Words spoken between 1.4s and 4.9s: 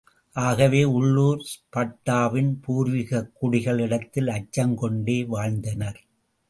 ஸ்பார்ட்டாவின் பூர்விகக் குடிகளிடத்தில் அச்சங்